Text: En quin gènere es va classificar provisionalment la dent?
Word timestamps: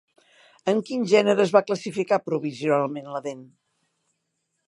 En 0.71 0.79
quin 0.87 1.03
gènere 1.11 1.43
es 1.49 1.53
va 1.57 1.61
classificar 1.67 2.19
provisionalment 2.31 3.13
la 3.17 3.23
dent? 3.29 3.47